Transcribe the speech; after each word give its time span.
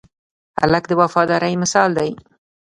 هلک 0.61 0.83
د 0.87 0.91
وفادارۍ 1.01 1.53
مثال 1.63 1.89
دی. 1.97 2.11